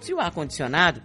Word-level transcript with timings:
Se 0.00 0.14
o 0.14 0.20
ar-condicionado 0.20 1.02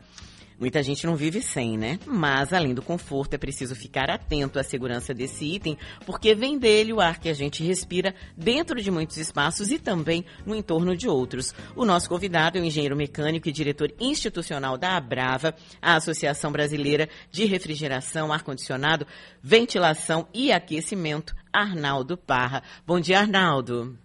Muita 0.59 0.81
gente 0.83 1.05
não 1.05 1.15
vive 1.15 1.41
sem, 1.41 1.77
né? 1.77 1.99
Mas 2.05 2.53
além 2.53 2.73
do 2.73 2.81
conforto, 2.81 3.33
é 3.33 3.37
preciso 3.37 3.75
ficar 3.75 4.09
atento 4.09 4.59
à 4.59 4.63
segurança 4.63 5.13
desse 5.13 5.45
item, 5.45 5.77
porque 6.05 6.35
vem 6.35 6.57
dele 6.57 6.93
o 6.93 7.01
ar 7.01 7.19
que 7.19 7.29
a 7.29 7.33
gente 7.33 7.63
respira 7.63 8.13
dentro 8.37 8.81
de 8.81 8.91
muitos 8.91 9.17
espaços 9.17 9.71
e 9.71 9.79
também 9.79 10.23
no 10.45 10.55
entorno 10.55 10.95
de 10.95 11.07
outros. 11.07 11.53
O 11.75 11.85
nosso 11.85 12.07
convidado 12.07 12.57
é 12.57 12.61
o 12.61 12.63
engenheiro 12.63 12.95
mecânico 12.95 13.49
e 13.49 13.51
diretor 13.51 13.93
institucional 13.99 14.77
da 14.77 14.95
Abrava, 14.95 15.55
a 15.81 15.95
Associação 15.95 16.51
Brasileira 16.51 17.09
de 17.31 17.45
Refrigeração, 17.45 18.31
Ar-Condicionado, 18.31 19.07
Ventilação 19.41 20.27
e 20.33 20.51
Aquecimento, 20.51 21.35
Arnaldo 21.51 22.15
Parra. 22.15 22.63
Bom 22.85 22.99
dia, 22.99 23.19
Arnaldo. 23.19 24.02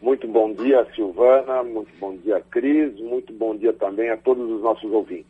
Muito 0.00 0.28
bom 0.28 0.52
dia, 0.52 0.86
Silvana. 0.94 1.62
Muito 1.62 1.90
bom 1.98 2.16
dia, 2.16 2.40
Cris. 2.50 2.98
Muito 3.00 3.32
bom 3.32 3.56
dia 3.56 3.72
também 3.72 4.10
a 4.10 4.16
todos 4.16 4.48
os 4.50 4.62
nossos 4.62 4.90
ouvintes. 4.92 5.26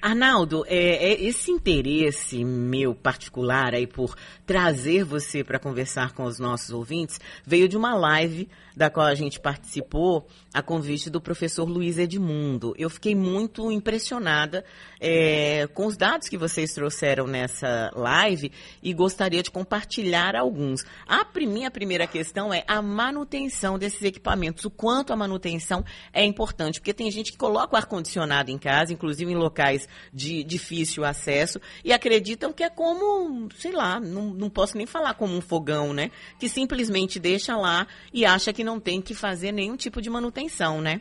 Arnaldo, 0.00 0.64
é, 0.66 0.76
é, 0.76 1.22
esse 1.22 1.50
interesse 1.50 2.44
meu 2.44 2.94
particular 2.94 3.74
aí 3.74 3.86
por 3.86 4.14
trazer 4.44 5.04
você 5.04 5.42
para 5.42 5.58
conversar 5.58 6.12
com 6.12 6.24
os 6.24 6.38
nossos 6.38 6.70
ouvintes 6.70 7.20
veio 7.44 7.68
de 7.68 7.76
uma 7.76 7.94
live 7.94 8.48
da 8.76 8.90
qual 8.90 9.06
a 9.06 9.14
gente 9.14 9.40
participou 9.40 10.26
a 10.52 10.62
convite 10.62 11.08
do 11.08 11.18
professor 11.18 11.64
Luiz 11.64 11.96
Edmundo. 11.96 12.74
Eu 12.76 12.90
fiquei 12.90 13.14
muito 13.14 13.72
impressionada 13.72 14.62
é, 15.00 15.66
com 15.68 15.86
os 15.86 15.96
dados 15.96 16.28
que 16.28 16.36
vocês 16.36 16.74
trouxeram 16.74 17.26
nessa 17.26 17.90
live 17.94 18.52
e 18.82 18.92
gostaria 18.92 19.42
de 19.42 19.50
compartilhar 19.50 20.36
alguns. 20.36 20.84
A 21.08 21.26
minha 21.46 21.70
primeira 21.70 22.06
questão 22.06 22.52
é 22.52 22.64
a 22.66 22.82
manutenção 22.82 23.78
desses 23.78 24.02
equipamentos, 24.02 24.64
o 24.64 24.70
quanto 24.70 25.12
a 25.12 25.16
manutenção 25.16 25.84
é 26.12 26.24
importante, 26.24 26.80
porque 26.80 26.92
tem 26.92 27.10
gente 27.10 27.32
que 27.32 27.38
coloca 27.38 27.74
o 27.74 27.78
ar-condicionado 27.78 28.50
em 28.50 28.58
casa, 28.58 28.92
inclusive 28.92 29.30
em 29.30 29.36
locais 29.36 29.85
de 30.12 30.42
difícil 30.44 31.04
acesso, 31.04 31.60
e 31.84 31.92
acreditam 31.92 32.52
que 32.52 32.62
é 32.62 32.70
como, 32.70 33.48
sei 33.54 33.72
lá, 33.72 34.00
não, 34.00 34.24
não 34.34 34.50
posso 34.50 34.76
nem 34.76 34.86
falar 34.86 35.14
como 35.14 35.34
um 35.34 35.40
fogão, 35.40 35.92
né? 35.92 36.10
Que 36.38 36.48
simplesmente 36.48 37.18
deixa 37.18 37.56
lá 37.56 37.86
e 38.12 38.24
acha 38.24 38.52
que 38.52 38.64
não 38.64 38.80
tem 38.80 39.00
que 39.00 39.14
fazer 39.14 39.52
nenhum 39.52 39.76
tipo 39.76 40.00
de 40.00 40.10
manutenção, 40.10 40.80
né? 40.80 41.00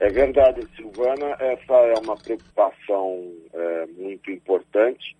É 0.00 0.08
verdade, 0.08 0.66
Silvana. 0.74 1.36
Essa 1.38 1.74
é 1.74 1.94
uma 2.00 2.16
preocupação 2.16 3.32
é, 3.52 3.86
muito 3.96 4.30
importante 4.30 5.16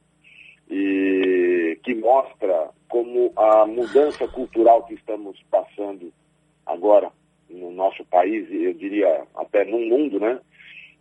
e 0.69 1.79
que 1.85 1.95
mostra 1.95 2.71
como 2.89 3.33
a 3.37 3.67
mudança 3.67 4.27
cultural 4.29 4.85
que 4.85 4.95
estamos 4.95 5.41
passando 5.51 6.13
agora 6.67 7.11
no 7.49 7.71
nosso 7.71 8.05
país, 8.07 8.47
eu 8.51 8.73
diria 8.75 9.27
até 9.37 9.65
no 9.65 9.79
mundo, 9.79 10.19
né? 10.19 10.41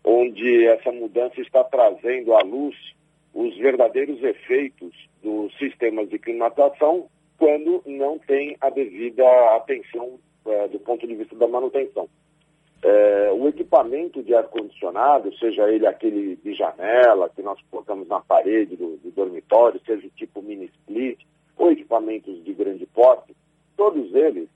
Onde 0.04 0.68
essa 0.68 0.92
mudança 0.92 1.40
está 1.40 1.64
trazendo 1.64 2.34
à 2.34 2.42
luz 2.42 2.76
os 3.34 3.58
verdadeiros 3.58 4.22
efeitos 4.22 4.94
dos 5.22 5.56
sistemas 5.58 6.09
de 6.09 6.20
climatização 6.20 7.08
quando 7.38 7.82
não 7.86 8.20
tem 8.20 8.56
a 8.62 8.70
devida 8.70 9.24
atenção 9.56 10.20
é, 10.46 10.68
do 10.68 10.80
ponto 10.80 11.08
de 11.08 11.16
vista 11.16 11.36
da 11.36 11.48
manutenção. 11.48 12.08
É, 12.84 13.31
o 13.31 13.48
equipamento 13.48 14.22
de 14.22 14.36
ar-condicionado, 14.36 15.34
seja 15.38 15.70
ele 15.72 15.88
aquele 15.88 16.36
de 16.36 16.54
janela 16.54 17.30
que 17.30 17.42
nós 17.42 17.58
colocamos 17.72 18.08
na 18.08 18.20
parede 18.20 18.76
do, 18.76 18.98
do 18.98 19.09
dormitório, 19.12 19.81
seja 19.86 20.06
o 20.06 20.12
tipo 20.12 20.42
mini 20.42 20.66
split, 20.66 21.20
ou 21.58 21.72
equipamentos 21.72 22.44
de 22.44 22.54
grande 22.54 22.86
porte, 22.88 23.34
todos 23.78 24.14
eles 24.14 24.50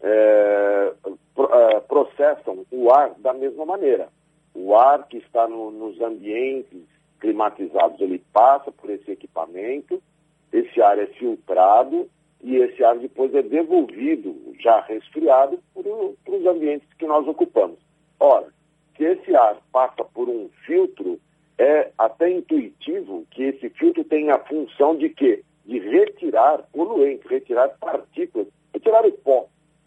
é, 0.00 0.92
pro, 1.34 1.48
processam 1.86 2.66
o 2.70 2.90
ar 2.92 3.14
da 3.18 3.32
mesma 3.32 3.64
maneira. 3.64 4.08
O 4.60 4.74
ar 4.74 5.06
que 5.06 5.18
está 5.18 5.46
no, 5.46 5.70
nos 5.70 6.00
ambientes 6.00 6.82
climatizados, 7.20 8.00
ele 8.00 8.20
passa 8.32 8.72
por 8.72 8.90
esse 8.90 9.08
equipamento, 9.08 10.02
esse 10.52 10.82
ar 10.82 10.98
é 10.98 11.06
filtrado 11.06 12.10
e 12.42 12.56
esse 12.56 12.82
ar 12.82 12.98
depois 12.98 13.32
é 13.36 13.42
devolvido, 13.42 14.34
já 14.58 14.80
resfriado, 14.80 15.60
para 15.72 16.34
os 16.36 16.44
ambientes 16.44 16.88
que 16.98 17.06
nós 17.06 17.26
ocupamos. 17.28 17.78
Ora, 18.18 18.48
se 18.96 19.04
esse 19.04 19.34
ar 19.36 19.62
passa 19.70 20.04
por 20.04 20.28
um 20.28 20.48
filtro, 20.66 21.20
é 21.56 21.92
até 21.96 22.28
intuitivo 22.28 23.24
que 23.30 23.44
esse 23.44 23.70
filtro 23.70 24.02
tem 24.02 24.30
a 24.30 24.40
função 24.40 24.96
de 24.96 25.08
quê? 25.10 25.44
De 25.66 25.78
retirar 25.78 26.64
poluentes, 26.72 27.30
retirar 27.30 27.68
partículas, 27.78 28.48
retirar 28.74 29.06
o 29.06 29.12
pó, 29.12 29.46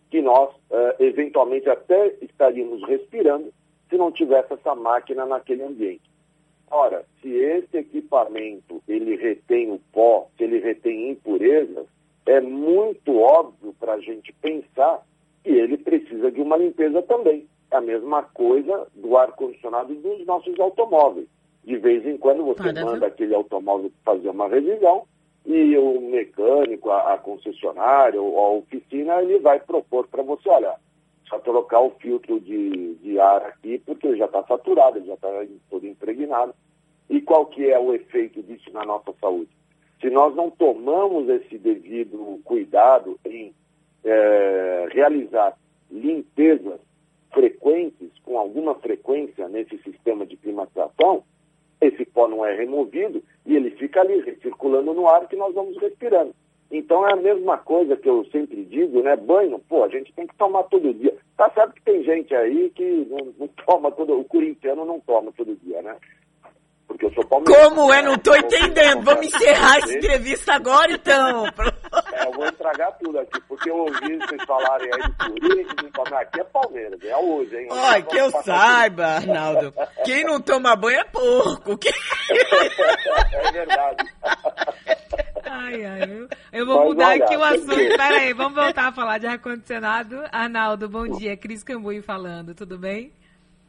que 0.10 0.22
nós 0.22 0.50
uh, 0.50 0.96
eventualmente 1.00 1.70
até 1.70 2.16
estaríamos 2.22 2.82
respirando 2.88 3.52
se 3.92 3.98
não 3.98 4.12
tivesse 4.12 4.54
essa 4.54 4.74
máquina 4.74 5.26
naquele 5.26 5.64
ambiente. 5.64 6.10
Ora, 6.72 7.06
se 7.22 7.30
esse 7.30 7.78
equipamento 7.78 8.82
ele 8.88 9.18
retém 9.18 9.70
o 9.70 9.80
pó, 9.92 10.30
se 10.38 10.46
ele 10.46 10.60
retém 10.60 11.12
impurezas, 11.12 11.86
é 12.26 12.40
muito 12.40 13.20
óbvio 13.20 13.76
para 13.78 13.94
a 13.94 14.00
gente 14.00 14.32
pensar 14.42 15.06
que 15.44 15.50
ele 15.50 15.78
precisa 15.78 16.32
de 16.32 16.42
uma 16.42 16.56
limpeza 16.56 17.02
também. 17.04 17.46
É 17.70 17.76
a 17.76 17.82
mesma 17.82 18.24
coisa 18.24 18.88
do 18.96 19.18
ar-condicionado 19.18 19.94
dos 19.96 20.26
nossos 20.26 20.58
automóveis. 20.58 21.28
De 21.66 21.78
vez 21.78 22.06
em 22.06 22.18
quando 22.18 22.46
você 22.46 22.72
manda 22.72 23.08
aquele 23.08 23.36
automóvel 23.36 23.92
fazer 24.06 24.30
uma 24.30 24.48
revisão 24.48 25.04
e 25.46 25.78
o 25.78 26.00
mecânico, 26.00 26.90
a, 26.90 27.14
a 27.14 27.18
concessionária 27.18 28.22
ou 28.22 28.40
a 28.40 28.50
oficina, 28.52 29.22
ele 29.22 29.40
vai 29.40 29.60
propor 29.60 30.08
para 30.08 30.24
você, 30.24 30.48
olha, 30.48 30.76
só 31.32 31.40
trocar 31.40 31.80
o 31.80 31.92
filtro 31.92 32.42
de, 32.42 32.96
de 32.96 33.18
ar 33.18 33.42
aqui 33.44 33.80
porque 33.80 34.06
ele 34.06 34.18
já 34.18 34.26
está 34.26 34.44
saturado, 34.44 35.04
já 35.06 35.14
está 35.14 35.30
todo 35.70 35.88
impregnado. 35.88 36.54
E 37.10 37.22
qual 37.22 37.46
que 37.46 37.70
é 37.70 37.80
o 37.80 37.94
efeito 37.94 38.44
disso 38.44 38.70
na 38.74 38.86
nossa 38.86 39.14
saúde? 39.20 39.50
Se 40.02 40.10
nós 40.10 40.36
não 40.36 40.52
tomamos 40.52 41.30
esse 41.30 41.58
devido 41.58 42.42
cuidado 42.44 43.18
em 43.26 43.54
é, 44.04 44.88
realizar 44.92 45.58
limpezas 45.90 46.80
frequentes, 47.32 48.10
com 48.24 48.38
alguma 48.38 48.76
frequência 48.76 49.48
nesse 49.48 49.78
sistema 49.84 50.26
de 50.26 50.36
climatização, 50.36 51.24
esse 51.80 52.06
pó 52.06 52.28
não 52.28 52.46
é 52.46 52.54
removido 52.56 53.24
e 53.46 53.56
ele 53.56 53.72
fica 53.72 54.02
ali 54.02 54.22
circulando 54.42 54.94
no 54.94 55.08
ar 55.08 55.28
que 55.28 55.36
nós 55.36 55.54
vamos 55.54 55.78
respirando. 55.78 56.36
Então 56.72 57.06
é 57.06 57.12
a 57.12 57.18
mesma 57.18 57.58
coisa 57.58 57.98
que 57.98 58.10
eu 58.10 58.24
sempre 58.32 58.64
digo, 58.64 59.04
né? 59.04 59.18
Banho, 59.18 59.60
pô, 59.68 59.84
a 59.84 59.90
gente 59.90 60.14
tem 60.14 60.26
que 60.26 60.36
tomar 60.38 60.64
todo 60.64 60.94
dia. 60.94 61.14
Tá 61.36 61.50
certo 61.50 61.74
que 61.74 61.82
tem 61.82 62.02
gente 62.04 62.34
aí 62.34 62.70
que 62.70 63.06
não, 63.10 63.34
não 63.38 63.48
toma 63.66 63.92
todo, 63.92 64.18
o 64.18 64.24
corintiano 64.24 64.86
não 64.86 65.00
toma 65.02 65.34
todo 65.34 65.54
dia, 65.58 65.82
né? 65.82 65.98
Porque 66.88 67.06
eu 67.06 67.14
sou 67.14 67.26
palmeirense. 67.26 67.70
Como 67.70 67.94
é? 67.94 68.02
Não 68.02 68.16
estou 68.16 68.36
entendendo. 68.36 69.04
Vamos 69.04 69.28
encerrar 69.28 69.78
essa 69.78 69.94
entrevista 69.94 70.54
agora, 70.54 70.92
então. 70.92 71.46
É, 72.14 72.26
eu 72.26 72.32
vou 72.32 72.46
estragar 72.46 72.98
tudo 73.00 73.20
aqui, 73.20 73.38
porque 73.50 73.70
eu 73.70 73.76
ouvi 73.76 74.18
vocês 74.18 74.42
falarem 74.46 74.90
aí 74.94 75.02
do 75.02 75.18
Corinthians, 75.18 76.14
aqui 76.14 76.40
é 76.40 76.44
Palmeiras, 76.46 77.00
é 77.04 77.18
hoje, 77.18 77.58
hein? 77.58 77.68
Olha, 77.70 78.02
que 78.02 78.18
eu 78.18 78.32
saiba, 78.32 79.06
Arnaldo, 79.08 79.74
quem 80.06 80.24
não 80.24 80.40
toma 80.40 80.74
banho 80.78 81.02
é 81.02 81.04
porco. 81.04 81.78
Quem... 81.78 81.92
É 83.34 83.52
verdade. 83.52 84.06
Ai, 85.54 85.84
ai, 85.84 86.04
eu, 86.04 86.30
eu 86.54 86.66
vou 86.66 86.86
mudar 86.86 87.10
olha, 87.10 87.26
aqui 87.26 87.36
o 87.36 87.44
assunto. 87.44 87.76
Pera 87.76 88.20
aí, 88.20 88.32
vamos 88.32 88.56
voltar 88.56 88.88
a 88.88 88.92
falar 88.94 89.18
de 89.18 89.28
ar-condicionado. 89.28 90.24
Arnaldo, 90.32 90.88
bom 90.88 91.06
dia. 91.10 91.36
Cris 91.36 91.62
Cambuí 91.62 92.02
falando, 92.02 92.56
tudo 92.56 92.78
bem? 92.78 93.12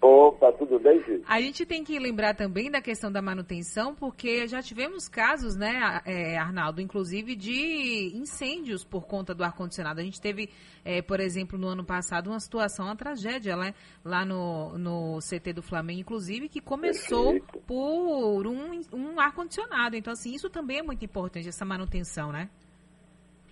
Opa, 0.03 0.51
tudo 0.55 0.81
bem? 0.81 1.01
A 1.29 1.41
gente 1.41 1.65
tem 1.65 1.85
que 1.85 1.97
lembrar 1.97 2.35
também 2.35 2.69
da 2.69 2.83
questão 2.83 3.11
da 3.11 3.23
manutenção, 3.23 3.95
porque 3.95 4.49
já 4.49 4.61
tivemos 4.61 5.09
casos, 5.09 5.55
né, 5.55 6.01
é, 6.05 6.37
Arnaldo, 6.37 6.81
inclusive 6.81 7.37
de 7.37 8.11
incêndios 8.13 8.85
por 8.85 9.07
conta 9.07 9.33
do 9.33 9.45
ar-condicionado. 9.45 10.01
A 10.01 10.03
gente 10.03 10.21
teve, 10.21 10.51
é, 10.85 11.01
por 11.01 11.21
exemplo, 11.21 11.57
no 11.57 11.69
ano 11.69 11.85
passado, 11.85 12.31
uma 12.31 12.41
situação, 12.41 12.87
uma 12.87 12.97
tragédia 12.97 13.57
né, 13.57 13.75
lá 14.05 14.25
no, 14.25 14.77
no 14.77 15.19
CT 15.21 15.53
do 15.53 15.63
Flamengo, 15.63 16.01
inclusive, 16.01 16.49
que 16.49 16.61
começou 16.61 17.35
Perfeito. 17.35 17.61
por 17.65 18.45
um, 18.49 18.81
um 18.93 19.21
ar-condicionado. 19.21 19.95
Então, 19.95 20.13
assim, 20.13 20.35
isso 20.35 20.51
também 20.51 20.81
é 20.81 20.83
muito 20.83 21.05
importante, 21.05 21.49
essa 21.49 21.65
manutenção, 21.65 22.33
né? 22.33 22.51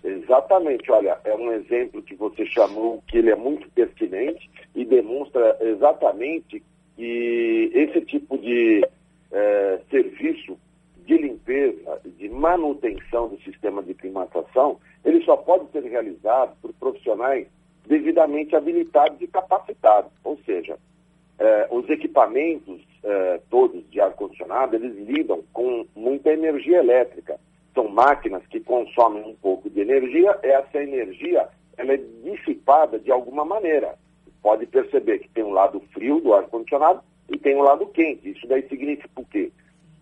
Exatamente, 0.03 0.91
olha, 0.91 1.17
é 1.23 1.33
um 1.33 1.53
exemplo 1.53 2.01
que 2.01 2.15
você 2.15 2.45
chamou 2.47 3.01
que 3.07 3.19
ele 3.19 3.29
é 3.29 3.35
muito 3.35 3.69
pertinente 3.69 4.49
e 4.75 4.85
demonstra 4.85 5.57
exatamente 5.61 6.63
que 6.95 7.71
esse 7.73 8.01
tipo 8.01 8.37
de 8.37 8.85
é, 9.31 9.79
serviço 9.89 10.57
de 11.05 11.17
limpeza, 11.17 12.01
de 12.17 12.29
manutenção 12.29 13.27
do 13.27 13.41
sistema 13.41 13.81
de 13.81 13.93
climatização, 13.93 14.79
ele 15.03 15.23
só 15.23 15.35
pode 15.35 15.69
ser 15.71 15.83
realizado 15.83 16.55
por 16.61 16.73
profissionais 16.73 17.47
devidamente 17.87 18.55
habilitados 18.55 19.19
e 19.21 19.27
capacitados. 19.27 20.11
Ou 20.23 20.37
seja, 20.45 20.77
é, 21.39 21.67
os 21.71 21.89
equipamentos 21.89 22.81
é, 23.03 23.41
todos 23.49 23.83
de 23.89 23.99
ar-condicionado, 23.99 24.75
eles 24.75 24.95
lidam 25.07 25.43
com 25.51 25.85
muita 25.95 26.31
energia 26.31 26.77
elétrica 26.77 27.39
são 27.73 27.87
máquinas 27.87 28.45
que 28.47 28.59
consomem 28.59 29.23
um 29.23 29.35
pouco 29.35 29.69
de 29.69 29.79
energia, 29.81 30.37
essa 30.43 30.81
energia 30.81 31.47
ela 31.77 31.93
é 31.93 31.97
dissipada 32.23 32.99
de 32.99 33.11
alguma 33.11 33.45
maneira. 33.45 33.97
Pode 34.41 34.65
perceber 34.65 35.19
que 35.19 35.29
tem 35.29 35.43
um 35.43 35.51
lado 35.51 35.81
frio 35.93 36.19
do 36.19 36.33
ar-condicionado 36.33 37.01
e 37.29 37.37
tem 37.37 37.55
o 37.55 37.61
lado 37.61 37.85
quente. 37.87 38.31
Isso 38.31 38.47
daí 38.47 38.67
significa 38.67 39.09
o 39.15 39.25
quê? 39.25 39.51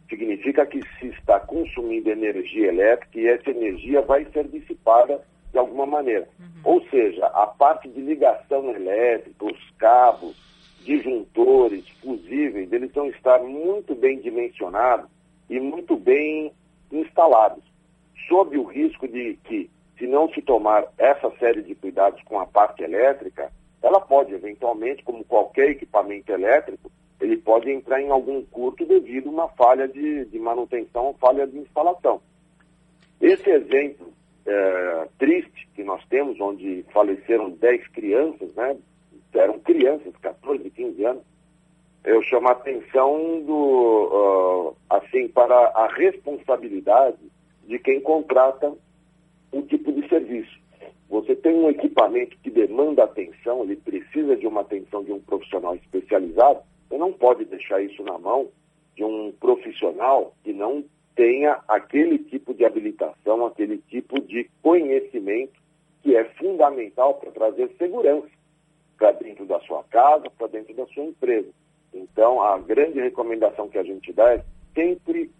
Significa 0.10 0.66
que 0.66 0.82
se 1.00 1.08
está 1.08 1.40
consumindo 1.40 2.10
energia 2.10 2.68
elétrica 2.68 3.20
e 3.20 3.28
essa 3.28 3.52
energia 3.52 4.02
vai 4.02 4.26
ser 4.32 4.48
dissipada 4.48 5.22
de 5.52 5.58
alguma 5.58 5.86
maneira. 5.86 6.28
Uhum. 6.40 6.62
Ou 6.64 6.82
seja, 6.90 7.26
a 7.28 7.48
parte 7.48 7.90
de 7.90 8.02
ligação 8.02 8.70
elétrica, 8.72 9.46
os 9.46 9.72
cabos, 9.78 10.36
disjuntores, 10.84 11.88
fusíveis, 12.02 12.72
eles 12.72 12.92
vão 12.92 13.08
estar 13.08 13.40
muito 13.40 13.94
bem 13.94 14.20
dimensionados 14.20 15.10
e 15.50 15.60
muito 15.60 15.96
bem 15.96 16.52
instalados, 16.92 17.64
sob 18.28 18.58
o 18.58 18.64
risco 18.64 19.08
de 19.08 19.38
que, 19.44 19.70
se 19.98 20.08
não 20.08 20.30
se 20.30 20.42
tomar 20.42 20.86
essa 20.98 21.30
série 21.38 21.62
de 21.62 21.76
cuidados 21.76 22.22
com 22.24 22.40
a 22.40 22.46
parte 22.46 22.84
elétrica, 22.84 23.52
ela 23.82 24.00
pode, 24.00 24.34
eventualmente, 24.34 25.04
como 25.04 25.24
qualquer 25.24 25.70
equipamento 25.70 26.32
elétrico, 26.32 26.92
ele 27.20 27.38
pode 27.38 27.70
entrar 27.70 28.02
em 28.02 28.10
algum 28.10 28.44
curto 28.46 28.86
devido 28.86 29.28
a 29.30 29.32
uma 29.32 29.48
falha 29.50 29.88
de, 29.88 30.26
de 30.26 30.40
manutenção 30.40 31.08
ou 31.08 31.14
falha 31.16 31.46
de 31.46 31.58
instalação. 31.58 32.22
Esse 33.22 33.50
exemplo 33.50 34.12
é, 34.46 35.08
triste 35.18 35.68
que 35.76 35.84
nós 35.84 36.04
temos, 36.08 36.40
onde 36.40 36.86
faleceram 36.92 37.52
10 37.52 37.88
crianças, 37.90 38.54
né? 38.56 38.78
Eram 39.34 39.60
crianças, 39.60 40.14
14, 40.22 40.70
15 40.70 41.06
anos. 41.06 41.24
Eu 42.04 42.22
chamo 42.24 42.48
a 42.48 42.54
atenção 42.54 43.42
do, 43.46 44.72
uh, 44.72 44.76
assim, 44.90 45.28
para 45.28 45.56
a 45.76 45.88
responsabilidade 45.94 47.18
de 47.68 47.78
quem 47.78 48.00
contrata 48.02 48.74
um 49.52 49.62
tipo 49.62 49.92
de 49.92 50.08
serviço. 50.08 50.58
Você 51.10 51.36
tem 51.36 51.54
um 51.56 51.70
equipamento 51.70 52.38
que 52.44 52.52
demanda 52.52 53.04
atenção, 53.04 53.64
ele 53.64 53.76
precisa 53.76 54.36
de 54.36 54.46
uma 54.46 54.62
atenção 54.62 55.04
de 55.04 55.12
um 55.12 55.20
profissional 55.20 55.76
especializado, 55.76 56.62
você 56.88 56.98
não 56.98 57.12
pode 57.12 57.46
deixar 57.46 57.82
isso 57.82 58.04
na 58.04 58.18
mão 58.18 58.50
de 58.96 59.04
um 59.04 59.32
profissional 59.40 60.34
que 60.44 60.54
não 60.54 60.84
tenha 61.16 61.60
aquele 61.68 62.20
tipo 62.20 62.54
de 62.54 62.64
habilitação, 62.64 63.46
aquele 63.46 63.80
tipo 63.90 64.22
de 64.22 64.50
conhecimento 64.62 65.60
que 66.04 66.16
é 66.16 66.24
fundamental 66.36 67.16
para 67.16 67.32
trazer 67.32 67.70
segurança 67.78 68.30
para 68.98 69.14
dentro 69.14 69.46
da 69.46 69.60
sua 69.62 69.84
casa, 69.86 70.30
para 70.38 70.48
dentro 70.48 70.76
da 70.76 70.86
sua 70.88 71.06
empresa. 71.06 71.50
Então, 71.94 72.42
a 72.42 72.58
grande 72.60 73.00
recomendação 73.00 73.70
que 73.70 73.78
a 73.78 73.84
gente 73.84 74.12
dá 74.14 74.34
é 74.34 74.44
sempre 74.76 75.32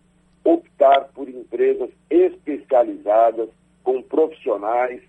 optar 0.44 1.10
por 1.14 1.30
empresas 1.30 1.90
especializadas, 2.10 3.50
com 3.84 4.02
profissionais 4.02 5.02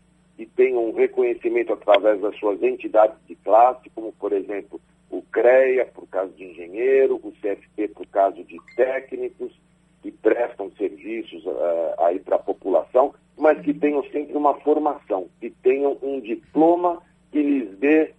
tenham 0.71 0.89
um 0.89 0.93
reconhecimento 0.93 1.73
através 1.73 2.21
das 2.21 2.37
suas 2.39 2.63
entidades 2.63 3.17
de 3.27 3.35
classe, 3.37 3.91
como, 3.91 4.13
por 4.13 4.33
exemplo, 4.33 4.81
o 5.11 5.21
CREA, 5.23 5.87
por 5.87 6.07
caso 6.07 6.31
de 6.33 6.45
engenheiro, 6.45 7.17
o 7.17 7.33
CFP, 7.33 7.89
por 7.89 8.07
caso 8.07 8.43
de 8.45 8.57
técnicos, 8.77 9.53
que 10.01 10.13
prestam 10.13 10.71
serviços 10.79 11.45
uh, 11.45 11.95
aí 11.99 12.21
para 12.21 12.37
a 12.37 12.39
população, 12.39 13.13
mas 13.37 13.61
que 13.61 13.75
tenham 13.75 14.03
sempre 14.05 14.37
uma 14.37 14.55
formação, 14.61 15.29
que 15.41 15.51
tenham 15.51 15.99
um 16.01 16.21
diploma 16.21 17.03
que 17.33 17.43
lhes 17.43 17.77
dê 17.79 18.15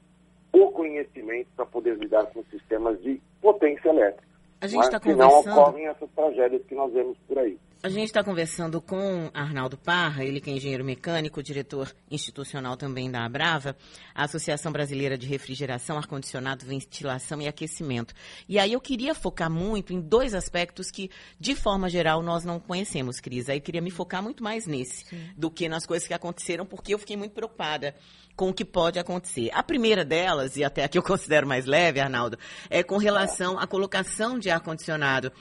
o 0.52 0.70
conhecimento 0.72 1.48
para 1.56 1.66
poder 1.66 1.98
lidar 1.98 2.26
com 2.28 2.44
sistemas 2.52 3.02
de 3.02 3.22
potência 3.42 3.90
elétrica. 3.90 4.28
A 4.60 4.68
gente 4.68 4.84
está 4.84 5.00
conversando... 5.00 5.46
não 5.48 5.64
ocorrem 5.64 5.88
essas 5.88 6.10
tragédias 6.12 6.62
que 6.66 6.76
nós 6.76 6.92
vemos 6.92 7.18
por 7.28 7.40
aí. 7.40 7.58
A 7.84 7.90
gente 7.90 8.06
está 8.06 8.24
conversando 8.24 8.80
com 8.80 9.32
Arnaldo 9.34 9.76
Parra, 9.76 10.24
ele 10.24 10.40
que 10.40 10.52
é 10.52 10.54
engenheiro 10.54 10.86
mecânico, 10.86 11.42
diretor 11.42 11.92
institucional 12.12 12.78
também 12.78 13.10
da 13.10 13.26
Abrava, 13.26 13.76
a 14.14 14.26
Associação 14.26 14.72
Brasileira 14.72 15.18
de 15.18 15.26
Refrigeração, 15.26 15.98
Ar-Condicionado, 15.98 16.64
Ventilação 16.64 17.42
e 17.42 17.48
Aquecimento. 17.48 18.14
E 18.48 18.60
aí 18.60 18.74
eu 18.74 18.80
queria 18.80 19.16
focar 19.16 19.50
muito 19.50 19.94
em 19.94 20.00
dois 20.00 20.36
aspectos 20.36 20.92
que, 20.92 21.10
de 21.40 21.56
forma 21.56 21.90
geral, 21.90 22.22
nós 22.22 22.46
não 22.46 22.60
conhecemos, 22.60 23.20
Cris. 23.20 23.50
Aí 23.50 23.58
eu 23.58 23.62
queria 23.62 23.82
me 23.82 23.90
focar 23.90 24.22
muito 24.22 24.44
mais 24.44 24.68
nesse 24.68 25.06
Sim. 25.06 25.30
do 25.36 25.50
que 25.50 25.68
nas 25.68 25.84
coisas 25.84 26.08
que 26.08 26.14
aconteceram, 26.14 26.68
porque 26.68 26.94
eu 26.94 27.00
fiquei 27.00 27.18
muito 27.18 27.32
preocupada 27.32 27.96
com 28.36 28.50
o 28.50 28.54
que 28.54 28.64
pode 28.64 29.00
acontecer. 29.00 29.50
A 29.54 29.64
primeira 29.64 30.06
delas, 30.06 30.56
e 30.56 30.64
até 30.64 30.84
a 30.84 30.88
que 30.88 31.00
eu 31.00 31.04
considero 31.04 31.48
mais 31.48 31.66
leve, 31.66 32.00
Arnaldo, 32.00 32.38
é 32.70 32.84
com 32.84 32.98
relação 32.98 33.58
à 33.58 33.66
colocação 33.66 34.38
de 34.38 34.52
ar-condicionado 34.52 35.32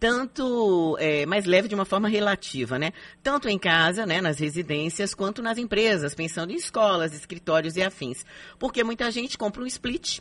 tanto 0.00 0.96
é, 0.98 1.26
mais 1.26 1.44
leve 1.44 1.68
de 1.68 1.74
uma 1.74 1.84
forma 1.84 2.08
relativa, 2.08 2.78
né? 2.78 2.90
Tanto 3.22 3.50
em 3.50 3.58
casa, 3.58 4.06
né, 4.06 4.22
nas 4.22 4.40
residências, 4.40 5.14
quanto 5.14 5.42
nas 5.42 5.58
empresas, 5.58 6.14
pensando 6.14 6.52
em 6.52 6.56
escolas, 6.56 7.12
escritórios 7.12 7.76
e 7.76 7.82
afins. 7.82 8.24
Porque 8.58 8.82
muita 8.82 9.10
gente 9.10 9.36
compra 9.36 9.62
um 9.62 9.66
split, 9.66 10.20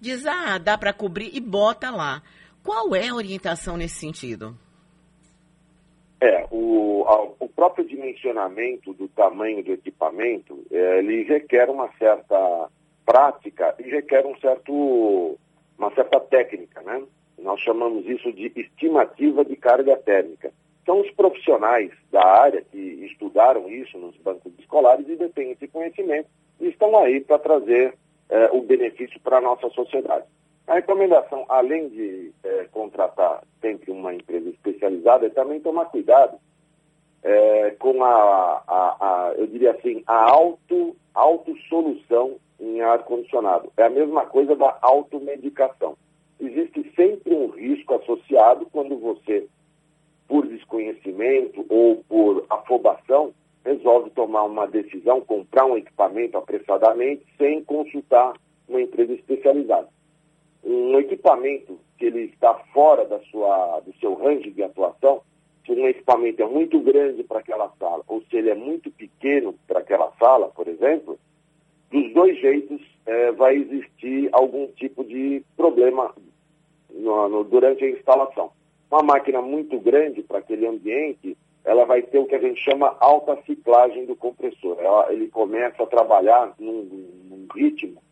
diz, 0.00 0.26
ah, 0.26 0.58
dá 0.58 0.76
para 0.76 0.92
cobrir 0.92 1.30
e 1.32 1.40
bota 1.40 1.88
lá. 1.90 2.20
Qual 2.64 2.96
é 2.96 3.08
a 3.08 3.14
orientação 3.14 3.76
nesse 3.76 4.00
sentido? 4.00 4.56
É, 6.20 6.46
o, 6.50 7.04
o 7.38 7.48
próprio 7.48 7.86
dimensionamento 7.86 8.92
do 8.92 9.08
tamanho 9.08 9.62
do 9.62 9.72
equipamento, 9.72 10.64
é, 10.70 10.98
ele 10.98 11.22
requer 11.24 11.70
uma 11.70 11.88
certa 11.96 12.68
prática 13.06 13.74
e 13.78 13.84
requer 13.84 14.26
um 14.26 14.36
certo, 14.38 15.38
uma 15.78 15.94
certa 15.94 16.18
técnica, 16.20 16.82
né? 16.82 17.02
Nós 17.38 17.60
chamamos 17.60 18.06
isso 18.06 18.32
de 18.32 18.52
estimativa 18.56 19.44
de 19.44 19.56
carga 19.56 19.96
térmica. 19.96 20.52
São 20.84 21.00
os 21.00 21.10
profissionais 21.12 21.90
da 22.10 22.24
área 22.24 22.62
que 22.62 22.78
estudaram 22.78 23.68
isso 23.68 23.96
nos 23.98 24.16
bancos 24.18 24.52
escolares 24.58 25.08
e 25.08 25.16
detêm 25.16 25.52
esse 25.52 25.68
conhecimento 25.68 26.28
e 26.60 26.68
estão 26.68 26.96
aí 26.98 27.20
para 27.20 27.38
trazer 27.38 27.94
eh, 28.28 28.50
o 28.52 28.62
benefício 28.62 29.20
para 29.20 29.38
a 29.38 29.40
nossa 29.40 29.68
sociedade. 29.70 30.24
A 30.66 30.74
recomendação, 30.74 31.44
além 31.48 31.88
de 31.88 32.32
eh, 32.44 32.68
contratar 32.72 33.42
sempre 33.60 33.90
uma 33.90 34.14
empresa 34.14 34.48
especializada, 34.48 35.26
é 35.26 35.30
também 35.30 35.60
tomar 35.60 35.86
cuidado 35.86 36.36
eh, 37.22 37.76
com 37.78 38.02
a, 38.02 38.62
a, 38.66 38.96
a, 39.00 39.34
eu 39.36 39.46
diria 39.46 39.72
assim, 39.72 40.02
a 40.06 40.30
auto, 40.30 40.96
autossolução 41.14 42.36
em 42.58 42.80
ar-condicionado. 42.80 43.72
É 43.76 43.84
a 43.84 43.90
mesma 43.90 44.26
coisa 44.26 44.56
da 44.56 44.76
automedicação 44.82 45.96
existe 46.46 46.90
sempre 46.94 47.34
um 47.34 47.48
risco 47.48 47.94
associado 47.94 48.66
quando 48.72 48.96
você, 48.98 49.46
por 50.26 50.46
desconhecimento 50.46 51.64
ou 51.68 52.02
por 52.08 52.44
afobação, 52.50 53.32
resolve 53.64 54.10
tomar 54.10 54.44
uma 54.44 54.66
decisão, 54.66 55.20
comprar 55.20 55.66
um 55.66 55.76
equipamento 55.76 56.36
apressadamente, 56.36 57.24
sem 57.38 57.62
consultar 57.64 58.34
uma 58.68 58.80
empresa 58.80 59.12
especializada. 59.12 59.88
Um 60.64 60.98
equipamento 60.98 61.78
que 61.98 62.06
ele 62.06 62.24
está 62.24 62.54
fora 62.72 63.04
da 63.04 63.20
sua, 63.20 63.80
do 63.80 63.92
seu 63.98 64.14
range 64.14 64.50
de 64.50 64.62
atuação, 64.62 65.22
se 65.64 65.72
um 65.72 65.86
equipamento 65.86 66.42
é 66.42 66.46
muito 66.46 66.80
grande 66.80 67.22
para 67.22 67.38
aquela 67.38 67.72
sala, 67.78 68.02
ou 68.08 68.22
se 68.22 68.36
ele 68.36 68.50
é 68.50 68.54
muito 68.54 68.90
pequeno 68.90 69.54
para 69.66 69.78
aquela 69.78 70.12
sala, 70.18 70.48
por 70.48 70.66
exemplo, 70.66 71.18
dos 71.90 72.12
dois 72.12 72.40
jeitos 72.40 72.80
é, 73.06 73.32
vai 73.32 73.56
existir 73.56 74.28
algum 74.32 74.66
tipo 74.68 75.04
de 75.04 75.44
problema 75.56 76.12
no, 76.94 77.28
no, 77.28 77.44
durante 77.44 77.84
a 77.84 77.90
instalação. 77.90 78.50
Uma 78.90 79.02
máquina 79.02 79.40
muito 79.40 79.78
grande 79.78 80.22
para 80.22 80.38
aquele 80.38 80.66
ambiente, 80.66 81.36
ela 81.64 81.84
vai 81.84 82.02
ter 82.02 82.18
o 82.18 82.26
que 82.26 82.34
a 82.34 82.40
gente 82.40 82.60
chama 82.62 82.96
alta 83.00 83.38
ciclagem 83.46 84.04
do 84.04 84.16
compressor. 84.16 84.76
Ela, 84.80 85.12
ele 85.12 85.28
começa 85.28 85.82
a 85.82 85.86
trabalhar 85.86 86.52
num, 86.58 86.82
num 87.30 87.46
ritmo 87.54 88.02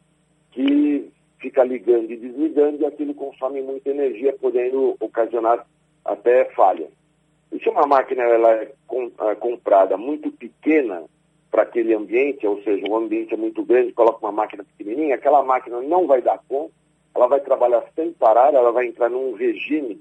que 0.52 1.10
fica 1.38 1.64
ligando 1.64 2.10
e 2.10 2.16
desligando 2.16 2.82
e 2.82 2.86
aquilo 2.86 3.14
consome 3.14 3.62
muita 3.62 3.90
energia, 3.90 4.36
podendo 4.40 4.96
ocasionar 5.00 5.66
até 6.04 6.46
falha. 6.46 6.88
E 7.52 7.58
se 7.58 7.68
uma 7.68 7.86
máquina 7.86 8.22
ela 8.22 8.52
é, 8.52 8.72
com, 8.86 9.10
é 9.20 9.34
comprada 9.34 9.96
muito 9.96 10.30
pequena 10.30 11.04
para 11.50 11.62
aquele 11.62 11.94
ambiente, 11.94 12.46
ou 12.46 12.62
seja, 12.62 12.86
o 12.88 12.96
ambiente 12.96 13.34
é 13.34 13.36
muito 13.36 13.64
grande, 13.64 13.92
coloca 13.92 14.24
uma 14.24 14.32
máquina 14.32 14.64
pequenininha, 14.64 15.16
aquela 15.16 15.42
máquina 15.42 15.80
não 15.80 16.06
vai 16.06 16.22
dar 16.22 16.40
conta 16.48 16.79
ela 17.20 17.28
vai 17.28 17.40
trabalhar 17.40 17.84
sem 17.94 18.12
parar, 18.14 18.54
ela 18.54 18.72
vai 18.72 18.86
entrar 18.86 19.10
num 19.10 19.34
regime 19.34 20.00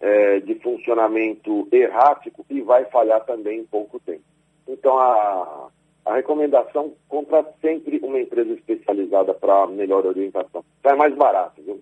é, 0.00 0.40
de 0.40 0.56
funcionamento 0.56 1.68
errático 1.70 2.44
e 2.50 2.60
vai 2.60 2.84
falhar 2.86 3.24
também 3.24 3.60
em 3.60 3.64
pouco 3.64 4.00
tempo. 4.00 4.24
Então, 4.66 4.98
a, 4.98 5.68
a 6.04 6.14
recomendação, 6.14 6.92
contrate 7.08 7.52
sempre 7.60 8.00
uma 8.02 8.18
empresa 8.18 8.52
especializada 8.52 9.32
para 9.32 9.68
melhor 9.68 10.04
orientação. 10.04 10.64
É 10.82 10.94
mais 10.94 11.14
barato, 11.14 11.62
viu? 11.62 11.80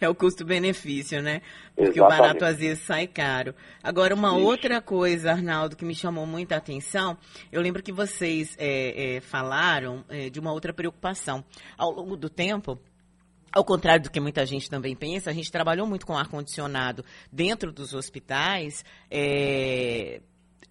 É 0.00 0.08
o 0.08 0.14
custo-benefício, 0.14 1.20
né? 1.20 1.42
Porque 1.76 1.98
Exatamente. 1.98 2.00
o 2.00 2.22
barato 2.22 2.44
às 2.44 2.58
vezes 2.58 2.84
sai 2.84 3.06
caro. 3.06 3.54
Agora, 3.82 4.14
uma 4.14 4.30
Isso. 4.30 4.46
outra 4.46 4.80
coisa, 4.80 5.32
Arnaldo, 5.32 5.76
que 5.76 5.84
me 5.84 5.94
chamou 5.94 6.24
muita 6.24 6.56
atenção, 6.56 7.18
eu 7.52 7.60
lembro 7.60 7.82
que 7.82 7.92
vocês 7.92 8.56
é, 8.58 9.16
é, 9.16 9.20
falaram 9.20 10.02
é, 10.08 10.30
de 10.30 10.40
uma 10.40 10.52
outra 10.52 10.72
preocupação. 10.72 11.44
Ao 11.76 11.90
longo 11.90 12.16
do 12.16 12.30
tempo, 12.30 12.78
ao 13.52 13.64
contrário 13.64 14.04
do 14.04 14.10
que 14.10 14.20
muita 14.20 14.44
gente 14.46 14.68
também 14.70 14.94
pensa, 14.94 15.30
a 15.30 15.32
gente 15.32 15.50
trabalhou 15.50 15.86
muito 15.86 16.06
com 16.06 16.16
ar-condicionado 16.16 17.04
dentro 17.32 17.72
dos 17.72 17.94
hospitais, 17.94 18.84
é, 19.10 20.20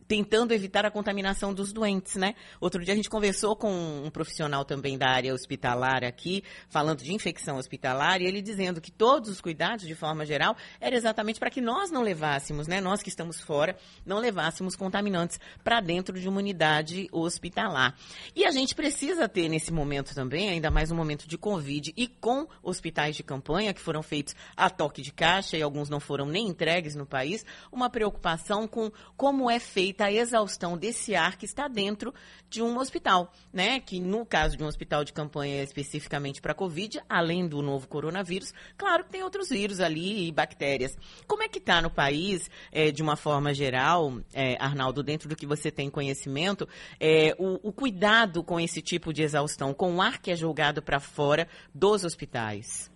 tentando 0.10 0.56
evitar 0.56 0.88
a 0.88 0.92
contaminação 0.92 1.54
dos 1.54 1.72
doentes, 1.72 2.16
né? 2.16 2.34
Outro 2.60 2.84
dia 2.84 2.96
a 2.96 2.98
gente 2.98 3.12
conversou 3.12 3.56
com 3.56 3.72
um 3.72 4.10
profissional 4.10 4.66
também 4.66 4.98
da 4.98 5.08
área 5.08 5.32
hospitalar 5.32 6.04
aqui, 6.04 6.44
falando 6.68 7.04
de 7.04 7.14
infecção 7.14 7.58
hospitalar, 7.58 8.20
e 8.20 8.26
ele 8.26 8.42
dizendo 8.42 8.82
que 8.82 8.92
todos 8.92 9.30
os 9.30 9.40
cuidados, 9.40 9.86
de 9.86 9.94
forma 9.94 10.26
geral, 10.26 10.58
era 10.82 10.96
exatamente 10.96 11.40
para 11.40 11.52
que 11.52 11.62
nós 11.62 11.92
não 11.92 12.02
levássemos, 12.02 12.68
né? 12.68 12.82
Nós 12.82 13.04
que 13.04 13.10
estamos 13.10 13.40
fora, 13.40 13.78
não 14.04 14.18
levássemos 14.18 14.76
contaminantes 14.76 15.40
para 15.64 15.80
dentro 15.80 16.20
de 16.20 16.28
uma 16.28 16.40
unidade 16.40 17.08
hospitalar. 17.12 17.96
E 18.36 18.46
a 18.46 18.52
gente 18.52 18.74
precisa 18.74 19.30
ter 19.30 19.48
nesse 19.48 19.72
momento 19.72 20.16
também, 20.16 20.50
ainda 20.50 20.72
mais 20.72 20.90
um 20.90 20.96
momento 20.96 21.28
de 21.28 21.38
Covid 21.38 21.94
e 21.96 22.08
com 22.08 22.48
hospitais 22.64 23.16
de 23.16 23.22
campanha 23.22 23.76
que 23.76 23.80
foram 23.80 24.02
feitos 24.02 24.36
a 24.58 24.72
toque 24.72 25.04
de 25.04 25.12
caixa 25.12 25.56
e 25.56 25.62
alguns 25.62 25.88
não 25.88 26.00
foram 26.00 26.26
nem 26.26 26.48
entregues 26.48 26.96
no 26.96 27.06
país, 27.06 27.46
uma 27.72 27.92
preocupação 27.92 28.68
com 28.68 28.92
como 29.16 29.52
é 29.52 29.60
feita 30.00 30.06
a 30.06 30.12
exaustão 30.12 30.78
desse 30.78 31.14
ar 31.14 31.38
que 31.38 31.46
está 31.46 31.68
dentro 31.68 32.14
de 32.50 32.62
um 32.62 32.78
hospital, 32.78 33.32
né? 33.52 33.80
Que 33.80 34.00
no 34.00 34.26
caso 34.26 34.56
de 34.56 34.64
um 34.64 34.68
hospital 34.68 35.04
de 35.04 35.12
campanha 35.12 35.62
especificamente 35.62 36.42
para 36.42 36.54
Covid, 36.54 37.02
além 37.10 37.48
do 37.48 37.62
novo 37.62 37.88
coronavírus, 37.88 38.54
claro 38.78 39.04
que 39.04 39.10
tem 39.10 39.24
outros 39.24 39.50
vírus 39.50 39.82
ali 39.82 40.28
e 40.28 40.32
bactérias. 40.32 40.98
Como 41.28 41.44
é 41.44 41.50
que 41.50 41.58
está 41.58 41.82
no 41.82 41.90
país, 41.90 42.50
é, 42.72 42.92
de 42.92 43.04
uma 43.04 43.18
forma 43.18 43.54
geral, 43.54 44.14
é, 44.34 44.56
Arnaldo, 44.60 45.04
dentro 45.04 45.28
do 45.28 45.36
que 45.36 45.46
você 45.46 45.70
tem 45.70 45.90
conhecimento, 45.90 46.68
é, 47.00 47.36
o, 47.38 47.70
o 47.70 47.74
cuidado 47.74 48.42
com 48.42 48.60
esse 48.60 48.82
tipo 48.82 49.12
de 49.12 49.24
exaustão, 49.24 49.74
com 49.74 49.96
o 49.96 50.02
ar 50.02 50.22
que 50.22 50.32
é 50.32 50.36
jogado 50.36 50.82
para 50.82 51.00
fora 51.00 51.48
dos 51.76 52.06
hospitais? 52.06 52.90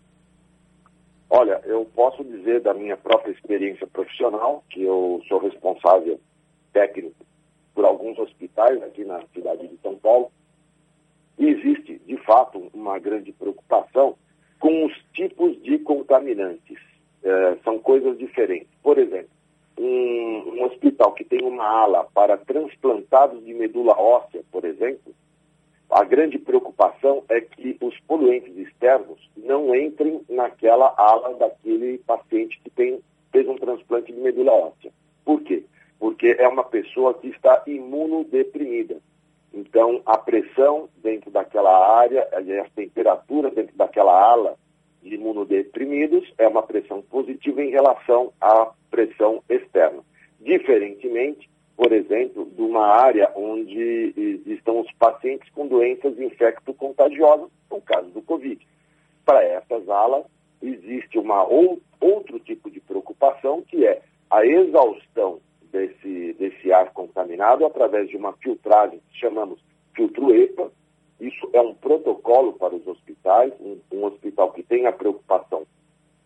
Olha, 1.30 1.60
eu 1.66 1.84
posso 1.96 2.24
dizer 2.24 2.62
da 2.62 2.74
minha 2.74 2.96
própria 2.96 3.32
experiência 3.32 3.88
profissional, 3.88 4.64
que 4.70 4.84
eu 4.84 5.22
sou 5.28 5.40
responsável 5.40 6.20
técnico 6.74 7.26
por 7.74 7.86
alguns 7.86 8.18
hospitais 8.20 8.82
aqui 8.84 9.06
na 9.06 9.22
cidade 9.34 9.68
de 9.68 9.78
São 9.78 9.96
Paulo, 9.96 10.32
e 11.38 11.48
existe, 11.48 12.00
de 12.06 12.18
fato, 12.18 12.70
uma 12.74 13.00
grande 13.00 13.32
preocupação 13.32 14.16
com 14.60 14.86
os 14.86 14.94
tipos 15.14 15.62
de 15.64 15.80
contaminantes. 15.80 16.78
É, 17.24 17.58
são 17.64 17.80
coisas 17.80 18.18
diferentes. 18.18 18.68
Por 18.84 18.98
exemplo, 18.98 19.30
um, 19.78 20.56
um 20.56 20.64
hospital 20.66 21.14
que 21.14 21.24
tem 21.24 21.42
uma 21.42 21.66
ala 21.66 22.04
para 22.14 22.38
transplantados 22.38 23.44
de 23.44 23.54
medula 23.54 23.94
óssea, 23.94 24.44
por 24.52 24.66
exemplo, 24.66 25.14
a 25.90 26.04
grande 26.04 26.38
preocupação 26.38 27.24
é 27.30 27.40
que 27.40 27.78
os 27.82 27.98
poluentes 28.02 28.56
externos 28.58 29.20
não 29.38 29.76
entrem 29.76 30.22
naquela 30.28 30.94
ala 30.98 31.34
daquele 31.36 31.98
paciente 32.00 32.60
que 32.64 32.70
tem, 32.70 33.00
fez 33.32 33.48
um 33.48 33.56
transplante 33.56 34.12
de 34.12 34.20
medula 34.20 34.52
óssea. 34.52 34.92
Por 35.24 35.42
quê? 35.42 35.64
Porque 36.00 36.36
é 36.38 36.48
uma 36.48 36.64
pessoa 36.64 37.14
que 37.14 37.28
está 37.28 37.64
imunodeprimida. 37.68 38.98
Então, 39.54 40.02
a 40.06 40.18
pressão 40.18 40.90
dentro 41.02 41.30
daquela 41.30 41.98
área, 41.98 42.28
a 42.32 42.70
temperatura 42.76 43.52
dentro 43.52 43.76
daquela 43.78 44.12
ala 44.12 44.58
de 45.02 45.16
imunodeprimidos 45.16 46.34
é 46.38 46.48
uma 46.48 46.64
pressão 46.64 47.02
positiva 47.02 47.62
em 47.62 47.70
relação 47.70 48.34
à 48.42 48.72
pressão 48.90 49.44
externa. 49.50 50.02
Diferentemente, 50.40 51.50
por 51.76 51.92
exemplo, 51.92 52.46
de 52.46 52.62
uma 52.62 52.88
área 52.88 53.32
onde 53.36 54.42
estão 54.46 54.80
os 54.80 54.92
pacientes 54.94 55.50
com 55.52 55.68
doenças 55.68 56.18
infecto-contagiosas, 56.20 57.50
no 57.70 57.82
caso 57.82 58.10
do 58.10 58.22
Covid. 58.22 58.66
Para 59.26 59.44
essas 59.44 59.88
alas, 59.90 60.26
existe 60.62 61.18
uma 61.18 61.44
ou, 61.44 61.82
outro 62.00 62.40
tipo 62.40 62.70
de 62.70 62.80
preocupação, 62.80 63.62
que 63.62 63.86
é 63.86 64.02
a 64.30 64.46
exaustão 64.46 65.40
desse, 65.74 66.34
desse 66.34 66.72
ar 66.72 66.94
contaminado 66.94 67.66
através 67.66 68.08
de 68.08 68.16
uma 68.16 68.32
filtragem 68.34 69.02
que 69.10 69.20
chamamos 69.20 69.60
filtro 69.94 70.34
EPA. 70.34 70.72
Isso 71.20 71.50
é 71.52 71.60
um 71.60 71.74
protocolo 71.74 72.54
para 72.54 72.76
os 72.76 72.86
hospitais, 72.88 73.52
um, 73.60 73.80
um 73.92 74.06
hospital 74.06 74.52
que 74.52 74.64
tem 74.64 74.86
a 74.86 74.92
preocupação 74.92 75.66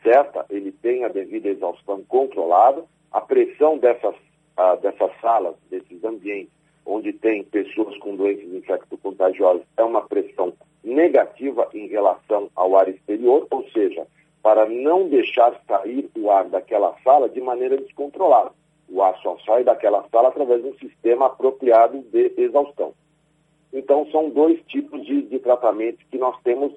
certa, 0.03 0.45
ele 0.49 0.71
tem 0.71 1.05
a 1.05 1.07
devida 1.07 1.49
exaustão 1.49 2.03
controlada, 2.03 2.83
a 3.11 3.21
pressão 3.21 3.77
dessas 3.77 4.15
ah, 4.57 4.75
dessas 4.75 5.11
salas, 5.21 5.55
desses 5.69 6.03
ambientes, 6.03 6.51
onde 6.83 7.13
tem 7.13 7.43
pessoas 7.43 7.95
com 7.99 8.15
doenças 8.15 8.51
infecto-contagiosas, 8.51 9.61
é 9.77 9.83
uma 9.83 10.01
pressão 10.01 10.51
negativa 10.83 11.69
em 11.73 11.87
relação 11.87 12.49
ao 12.55 12.75
ar 12.75 12.89
exterior, 12.89 13.45
ou 13.51 13.69
seja, 13.69 14.07
para 14.41 14.65
não 14.65 15.07
deixar 15.07 15.61
sair 15.67 16.09
o 16.17 16.31
ar 16.31 16.45
daquela 16.45 16.95
sala 17.03 17.29
de 17.29 17.39
maneira 17.39 17.77
descontrolada. 17.77 18.51
O 18.89 19.01
ar 19.01 19.17
só 19.21 19.37
sai 19.45 19.63
daquela 19.63 20.07
sala 20.09 20.29
através 20.29 20.61
de 20.63 20.69
um 20.69 20.77
sistema 20.77 21.27
apropriado 21.27 22.01
de 22.03 22.33
exaustão. 22.37 22.93
Então, 23.73 24.09
são 24.11 24.29
dois 24.29 24.61
tipos 24.67 25.05
de, 25.05 25.23
de 25.23 25.39
tratamento 25.39 26.05
que 26.09 26.17
nós 26.17 26.39
temos 26.43 26.73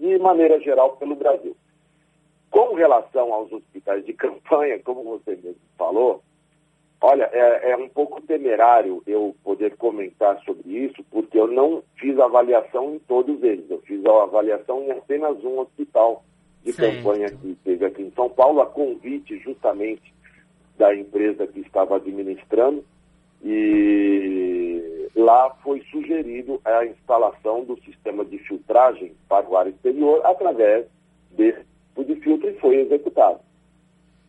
de 0.00 0.18
maneira 0.18 0.60
geral 0.60 0.96
pelo 0.96 1.16
Brasil. 1.16 1.56
Com 2.50 2.74
relação 2.74 3.32
aos 3.32 3.50
hospitais 3.52 4.04
de 4.04 4.12
campanha, 4.14 4.78
como 4.80 5.02
você 5.04 5.36
mesmo 5.36 5.60
falou, 5.78 6.22
Olha, 7.02 7.30
é, 7.32 7.70
é, 7.70 7.76
um 7.78 7.88
pouco 7.88 8.20
temerário 8.20 9.02
eu 9.06 9.34
poder 9.42 9.74
comentar 9.76 10.38
sobre 10.44 10.68
isso, 10.68 11.02
porque 11.10 11.38
eu 11.38 11.46
não 11.46 11.82
fiz 11.96 12.18
avaliação 12.18 12.94
em 12.94 12.98
todos 12.98 13.42
eles. 13.42 13.70
Eu 13.70 13.80
fiz 13.80 14.04
a 14.04 14.24
avaliação 14.24 14.82
em 14.82 14.90
apenas 14.90 15.42
um 15.42 15.60
hospital 15.60 16.22
de 16.62 16.74
Sim. 16.74 16.82
campanha 16.82 17.30
que 17.30 17.56
teve 17.64 17.86
aqui 17.86 18.02
em 18.02 18.10
São 18.10 18.28
Paulo, 18.28 18.60
a 18.60 18.66
convite 18.66 19.38
justamente 19.38 20.12
da 20.80 20.96
empresa 20.96 21.46
que 21.46 21.60
estava 21.60 21.96
administrando. 21.96 22.82
E 23.44 25.08
lá 25.14 25.50
foi 25.62 25.82
sugerido 25.90 26.58
a 26.64 26.86
instalação 26.86 27.64
do 27.64 27.78
sistema 27.82 28.24
de 28.24 28.38
filtragem 28.38 29.14
para 29.28 29.46
o 29.46 29.56
ar 29.56 29.68
exterior 29.68 30.24
através 30.24 30.86
desse 31.32 31.60
tipo 31.60 32.04
de 32.04 32.16
filtro 32.16 32.48
e 32.48 32.54
foi 32.54 32.76
executado. 32.76 33.40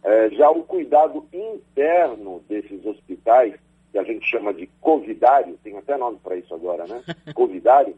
É, 0.03 0.29
já 0.31 0.50
o 0.50 0.63
cuidado 0.63 1.25
interno 1.31 2.43
desses 2.50 2.86
hospitais, 2.86 3.55
que 3.91 3.98
a 3.98 4.03
gente 4.03 4.25
chama 4.25 4.53
de 4.53 4.67
covidário, 4.81 5.58
tem 5.63 5.77
até 5.77 5.96
nome 5.96 6.20
para 6.22 6.36
isso 6.36 6.53
agora, 6.53 6.86
né? 6.86 7.01
Covidário, 7.34 7.96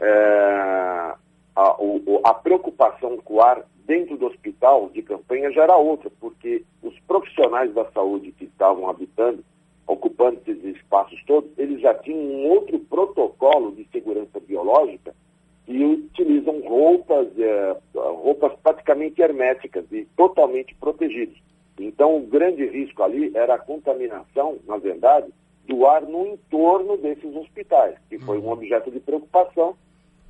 é, 0.00 1.14
a, 1.54 1.76
a 2.24 2.34
preocupação 2.34 3.18
com 3.18 3.34
o 3.34 3.42
ar 3.42 3.64
dentro 3.86 4.16
do 4.16 4.26
hospital 4.26 4.90
de 4.90 5.02
campanha 5.02 5.50
já 5.52 5.64
era 5.64 5.76
outra, 5.76 6.10
porque 6.20 6.64
os 6.82 6.98
profissionais 7.00 7.72
da 7.74 7.84
saúde 7.92 8.32
que 8.32 8.44
estavam 8.44 8.88
habitando, 8.88 9.44
ocupando 9.86 10.40
esses 10.46 10.76
espaços 10.76 11.22
todos, 11.26 11.50
eles 11.58 11.80
já 11.80 11.94
tinham 11.94 12.20
um 12.20 12.50
outro 12.50 12.78
protocolo 12.78 13.72
de 13.72 13.86
segurança 13.92 14.40
biológica 14.40 15.14
e 15.66 15.84
utilizam 15.84 16.60
roupas, 16.60 17.28
é, 17.38 17.76
roupas 17.94 18.52
praticamente 18.62 19.20
herméticas 19.20 19.84
e 19.92 20.06
totalmente 20.16 20.74
protegidos. 20.74 21.40
Então, 21.78 22.16
o 22.16 22.26
grande 22.26 22.66
risco 22.66 23.02
ali 23.02 23.32
era 23.34 23.54
a 23.54 23.58
contaminação, 23.58 24.58
na 24.66 24.76
verdade, 24.76 25.28
do 25.66 25.86
ar 25.86 26.02
no 26.02 26.26
entorno 26.26 26.96
desses 26.96 27.34
hospitais, 27.34 27.96
que 28.08 28.18
foi 28.18 28.38
um 28.38 28.42
uhum. 28.42 28.52
objeto 28.52 28.90
de 28.90 29.00
preocupação. 29.00 29.76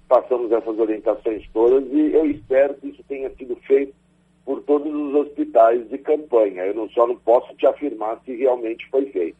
Passamos 0.08 0.52
essas 0.52 0.78
orientações 0.78 1.48
todas 1.52 1.84
e 1.90 2.12
eu 2.12 2.30
espero 2.30 2.74
que 2.74 2.88
isso 2.88 3.02
tenha 3.08 3.30
sido 3.30 3.56
feito 3.56 3.94
por 4.44 4.62
todos 4.62 4.92
de 5.70 5.98
campanha. 5.98 6.64
Eu 6.64 6.74
não, 6.74 6.88
só 6.90 7.06
não 7.06 7.16
posso 7.16 7.54
te 7.56 7.66
afirmar 7.66 8.20
se 8.24 8.34
realmente 8.34 8.88
foi 8.90 9.06
feito. 9.06 9.36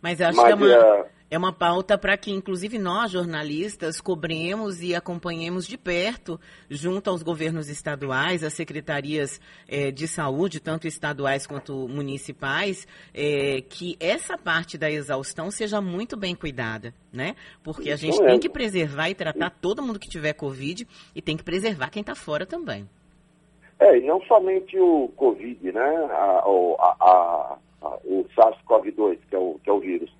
Mas 0.00 0.20
eu 0.20 0.28
acho 0.28 0.36
Mas, 0.36 0.46
que 0.46 0.52
é 0.52 0.78
uma, 0.78 1.02
uh, 1.02 1.06
é 1.28 1.36
uma 1.36 1.52
pauta 1.52 1.98
para 1.98 2.16
que, 2.16 2.30
inclusive, 2.30 2.78
nós, 2.78 3.10
jornalistas, 3.10 4.00
cobremos 4.00 4.80
e 4.80 4.94
acompanhemos 4.94 5.66
de 5.66 5.76
perto, 5.76 6.38
junto 6.70 7.10
aos 7.10 7.22
governos 7.22 7.68
estaduais, 7.68 8.44
às 8.44 8.52
secretarias 8.52 9.40
eh, 9.66 9.90
de 9.90 10.06
saúde, 10.06 10.60
tanto 10.60 10.86
estaduais 10.86 11.44
quanto 11.44 11.88
municipais, 11.88 12.86
eh, 13.12 13.60
que 13.68 13.96
essa 13.98 14.38
parte 14.38 14.78
da 14.78 14.88
exaustão 14.88 15.50
seja 15.50 15.80
muito 15.80 16.16
bem 16.16 16.34
cuidada, 16.36 16.94
né? 17.12 17.34
Porque 17.64 17.90
a 17.90 17.96
gente 17.96 18.18
tem 18.24 18.38
que 18.38 18.48
preservar 18.48 19.10
e 19.10 19.14
tratar 19.14 19.50
todo 19.50 19.82
mundo 19.82 19.98
que 19.98 20.08
tiver 20.08 20.32
Covid 20.32 20.86
e 21.12 21.20
tem 21.20 21.36
que 21.36 21.42
preservar 21.42 21.90
quem 21.90 22.02
está 22.02 22.14
fora 22.14 22.46
também. 22.46 22.88
É, 23.78 23.98
e 23.98 24.06
não 24.06 24.20
somente 24.22 24.78
o 24.78 25.10
Covid, 25.16 25.72
né? 25.72 26.08
A, 26.10 26.44
a, 26.44 27.58
a, 27.82 27.98
o 28.04 28.24
SARS-CoV-2, 28.34 29.18
que, 29.28 29.36
é 29.36 29.38
o, 29.38 29.60
que 29.62 29.70
é 29.70 29.72
o 29.72 29.80
vírus 29.80 30.10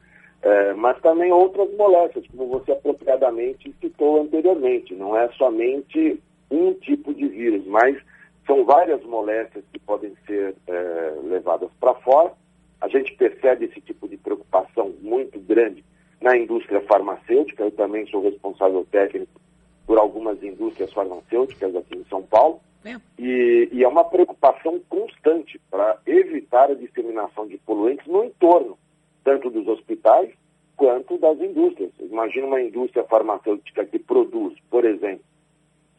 é, 0.46 0.74
mas 0.74 1.00
também 1.00 1.32
outras 1.32 1.68
moléstias, 1.74 2.24
como 2.28 2.46
você 2.46 2.70
apropriadamente 2.70 3.74
citou 3.80 4.20
anteriormente. 4.20 4.94
Não 4.94 5.18
é 5.18 5.28
somente 5.32 6.22
um 6.48 6.72
tipo 6.74 7.12
de 7.12 7.26
vírus, 7.26 7.66
mas 7.66 7.96
são 8.46 8.64
várias 8.64 9.02
moléstias 9.02 9.64
que 9.72 9.78
podem 9.80 10.14
ser 10.24 10.54
é, 10.68 11.14
levadas 11.24 11.68
para 11.80 11.94
fora. 11.94 12.32
A 12.80 12.86
gente 12.86 13.12
percebe 13.16 13.64
esse 13.64 13.80
tipo 13.80 14.06
de 14.08 14.16
preocupação 14.16 14.94
muito 15.00 15.36
grande 15.40 15.84
na 16.20 16.36
indústria 16.36 16.80
farmacêutica. 16.82 17.64
Eu 17.64 17.72
também 17.72 18.06
sou 18.06 18.22
responsável 18.22 18.86
técnico 18.88 19.40
por 19.84 19.98
algumas 19.98 20.40
indústrias 20.44 20.92
farmacêuticas 20.92 21.74
aqui 21.74 21.98
em 21.98 22.04
São 22.04 22.22
Paulo. 22.22 22.60
E, 23.18 23.68
e 23.72 23.84
é 23.84 23.88
uma 23.88 24.04
preocupação 24.04 24.80
constante 24.88 25.60
para 25.70 25.98
evitar 26.06 26.70
a 26.70 26.74
disseminação 26.74 27.46
de 27.46 27.58
poluentes 27.58 28.06
no 28.06 28.24
entorno 28.24 28.78
tanto 29.26 29.50
dos 29.50 29.66
hospitais 29.66 30.30
quanto 30.76 31.18
das 31.18 31.40
indústrias. 31.40 31.90
Imagina 31.98 32.46
uma 32.46 32.60
indústria 32.60 33.02
farmacêutica 33.04 33.84
que 33.84 33.98
produz, 33.98 34.54
por 34.70 34.84
exemplo, 34.84 35.24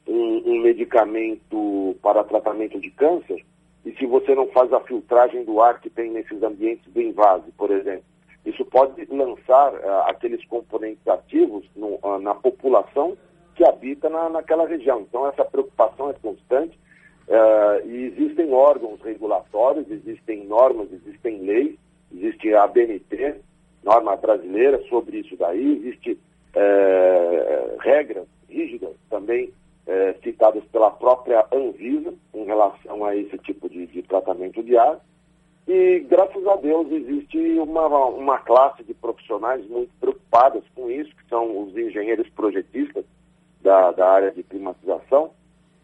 um, 0.07 0.51
um 0.51 0.61
medicamento 0.61 1.95
para 2.01 2.23
tratamento 2.23 2.79
de 2.79 2.89
câncer, 2.91 3.43
e 3.85 3.91
se 3.93 4.05
você 4.05 4.33
não 4.33 4.47
faz 4.47 4.71
a 4.71 4.79
filtragem 4.79 5.43
do 5.43 5.59
ar 5.61 5.81
que 5.81 5.89
tem 5.89 6.09
nesses 6.09 6.41
ambientes 6.41 6.89
do 6.93 7.01
invase, 7.01 7.51
por 7.57 7.69
exemplo, 7.69 8.05
isso 8.45 8.63
pode 8.63 9.05
lançar 9.11 9.73
uh, 9.73 10.03
aqueles 10.07 10.45
componentes 10.45 11.05
ativos 11.05 11.65
no, 11.75 11.99
uh, 12.01 12.17
na 12.21 12.33
população 12.33 13.17
que 13.57 13.65
habita 13.65 14.07
na, 14.07 14.29
naquela 14.29 14.67
região. 14.67 15.01
Então, 15.01 15.27
essa 15.27 15.43
preocupação 15.43 16.11
é 16.11 16.13
constante 16.13 16.79
uh, 17.27 17.89
e 17.89 18.05
existem 18.05 18.53
órgãos 18.53 19.01
regulatórios, 19.01 19.89
existem 19.89 20.45
normas, 20.45 20.87
existem 20.93 21.41
leis, 21.41 21.75
existe 22.13 22.53
a 22.53 22.63
ABNT, 22.63 23.41
norma 23.83 24.15
brasileira 24.15 24.79
sobre 24.87 25.19
isso 25.19 25.35
daí, 25.35 25.77
existe 25.79 26.19
regras 27.81 28.25
rígidas 28.49 28.95
também 29.11 29.53
citadas 30.23 30.63
pela 30.71 30.89
própria 30.89 31.45
Anvisa 31.53 32.11
em 32.33 32.45
relação 32.45 33.05
a 33.05 33.15
esse 33.15 33.37
tipo 33.39 33.69
de, 33.69 33.85
de 33.85 34.01
tratamento 34.01 34.63
de 34.63 34.75
ar. 34.75 34.99
E, 35.67 35.99
graças 36.09 36.47
a 36.47 36.55
Deus, 36.55 36.91
existe 36.91 37.37
uma, 37.59 37.85
uma 38.07 38.39
classe 38.39 38.83
de 38.83 38.93
profissionais 38.95 39.63
muito 39.67 39.91
preocupadas 39.99 40.63
com 40.73 40.89
isso, 40.89 41.15
que 41.15 41.29
são 41.29 41.61
os 41.61 41.77
engenheiros 41.77 42.27
projetistas 42.29 43.05
da, 43.67 43.91
da 43.91 44.09
área 44.09 44.31
de 44.31 44.43
climatização. 44.43 45.31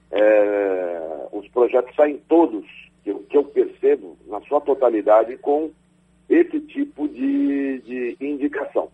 É, 0.09 1.27
os 1.33 1.45
projetos 1.49 1.93
saem 1.95 2.17
todos, 2.29 2.65
que 3.03 3.11
eu, 3.11 3.19
que 3.29 3.37
eu 3.37 3.43
percebo, 3.43 4.17
na 4.25 4.39
sua 4.41 4.61
totalidade, 4.61 5.35
com 5.37 5.69
esse 6.29 6.61
tipo 6.61 7.09
de, 7.09 7.79
de 7.79 8.17
indicação. 8.21 8.89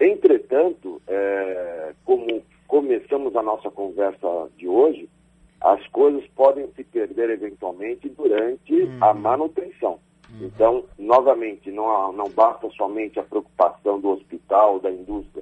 Entretanto, 0.00 1.02
é, 1.06 1.92
como 2.02 2.42
começamos 2.66 3.36
a 3.36 3.42
nossa 3.42 3.70
conversa 3.70 4.48
de 4.56 4.66
hoje, 4.66 5.06
as 5.60 5.86
coisas 5.88 6.26
podem 6.34 6.68
se 6.74 6.84
perder 6.84 7.28
eventualmente 7.28 8.08
durante 8.08 8.72
uhum. 8.72 8.98
a 9.02 9.12
manutenção. 9.12 9.98
Uhum. 10.30 10.46
Então, 10.46 10.84
novamente, 10.98 11.70
não, 11.70 12.12
não 12.12 12.30
basta 12.30 12.70
somente 12.70 13.18
a 13.18 13.22
preocupação 13.22 14.00
do 14.00 14.10
hospital, 14.10 14.80
da 14.80 14.90
indústria, 14.90 15.35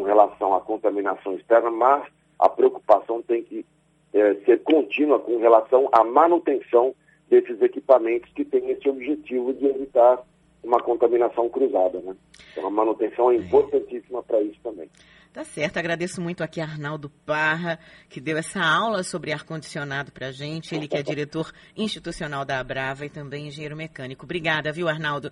com 0.00 0.06
relação 0.06 0.54
à 0.54 0.60
contaminação 0.60 1.34
externa, 1.34 1.70
mas 1.70 2.04
a 2.38 2.48
preocupação 2.48 3.20
tem 3.22 3.42
que 3.42 3.66
é, 4.14 4.34
ser 4.46 4.62
contínua 4.62 5.20
com 5.20 5.38
relação 5.38 5.90
à 5.92 6.02
manutenção 6.02 6.94
desses 7.28 7.60
equipamentos 7.60 8.32
que 8.32 8.44
têm 8.44 8.70
esse 8.70 8.88
objetivo 8.88 9.52
de 9.52 9.66
evitar 9.66 10.18
uma 10.64 10.80
contaminação 10.82 11.48
cruzada. 11.50 12.00
Né? 12.00 12.16
Então, 12.52 12.66
a 12.66 12.70
manutenção 12.70 13.30
é, 13.30 13.36
importantíssima 13.36 14.22
para 14.22 14.40
isso 14.40 14.58
também. 14.62 14.88
Tá 15.32 15.44
certo, 15.44 15.76
agradeço 15.76 16.20
muito 16.20 16.42
aqui 16.42 16.60
a 16.60 16.64
Arnaldo 16.64 17.08
Parra, 17.24 17.78
que 18.08 18.20
deu 18.20 18.36
essa 18.36 18.60
aula 18.60 19.04
sobre 19.04 19.32
ar-condicionado 19.32 20.10
para 20.10 20.28
a 20.28 20.32
gente. 20.32 20.74
Ele 20.74 20.88
que 20.88 20.96
é 20.96 21.02
diretor 21.02 21.52
institucional 21.76 22.44
da 22.44 22.58
Abrava 22.58 23.04
e 23.04 23.10
também 23.10 23.46
engenheiro 23.46 23.76
mecânico. 23.76 24.24
Obrigada, 24.24 24.72
viu, 24.72 24.88
Arnaldo? 24.88 25.30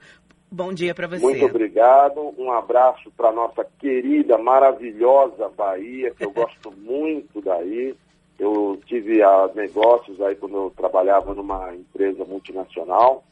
Bom 0.50 0.72
dia 0.72 0.94
para 0.94 1.06
você. 1.06 1.24
Muito 1.24 1.44
obrigado. 1.44 2.34
Um 2.38 2.50
abraço 2.50 3.10
para 3.16 3.30
nossa 3.30 3.66
querida, 3.78 4.38
maravilhosa 4.38 5.48
Bahia, 5.56 6.10
que 6.10 6.24
eu 6.24 6.30
gosto 6.30 6.72
muito 6.78 7.40
daí. 7.40 7.94
Eu 8.38 8.80
tive 8.86 9.22
a 9.22 9.50
negócios 9.54 10.20
aí 10.20 10.36
quando 10.36 10.56
eu 10.56 10.72
trabalhava 10.76 11.34
numa 11.34 11.74
empresa 11.74 12.24
multinacional 12.24 13.24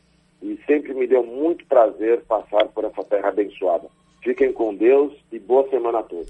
e 0.42 0.58
sempre 0.66 0.92
me 0.94 1.06
deu 1.06 1.22
muito 1.22 1.64
prazer 1.66 2.22
passar 2.22 2.66
por 2.66 2.84
essa 2.84 3.02
terra 3.04 3.28
abençoada. 3.28 3.88
Fiquem 4.22 4.52
com 4.52 4.74
Deus 4.74 5.12
e 5.30 5.38
boa 5.38 5.68
semana 5.68 6.00
a 6.00 6.02
todos. 6.02 6.24